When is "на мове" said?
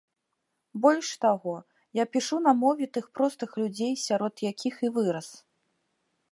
2.47-2.89